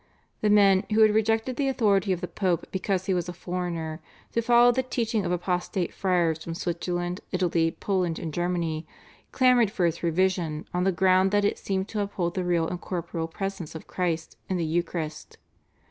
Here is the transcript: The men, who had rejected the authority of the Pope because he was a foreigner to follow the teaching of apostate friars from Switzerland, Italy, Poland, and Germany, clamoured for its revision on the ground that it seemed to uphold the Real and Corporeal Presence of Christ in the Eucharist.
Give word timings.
The 0.41 0.49
men, 0.49 0.83
who 0.91 1.01
had 1.01 1.13
rejected 1.13 1.57
the 1.57 1.67
authority 1.67 2.11
of 2.11 2.21
the 2.21 2.27
Pope 2.27 2.65
because 2.71 3.05
he 3.05 3.13
was 3.13 3.29
a 3.29 3.33
foreigner 3.33 4.01
to 4.31 4.41
follow 4.41 4.71
the 4.71 4.81
teaching 4.81 5.23
of 5.27 5.31
apostate 5.31 5.93
friars 5.93 6.43
from 6.43 6.55
Switzerland, 6.55 7.21
Italy, 7.31 7.77
Poland, 7.79 8.17
and 8.17 8.33
Germany, 8.33 8.87
clamoured 9.31 9.69
for 9.69 9.85
its 9.85 10.01
revision 10.01 10.67
on 10.73 10.85
the 10.85 10.91
ground 10.91 11.29
that 11.29 11.45
it 11.45 11.59
seemed 11.59 11.87
to 11.89 12.01
uphold 12.01 12.33
the 12.33 12.43
Real 12.43 12.67
and 12.67 12.81
Corporeal 12.81 13.27
Presence 13.27 13.75
of 13.75 13.85
Christ 13.85 14.37
in 14.49 14.57
the 14.57 14.65
Eucharist. 14.65 15.37